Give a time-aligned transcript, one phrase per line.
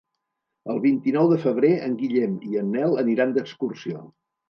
[0.73, 4.07] El vint-i-nou de febrer en Guillem i en Nel aniran d'excursió.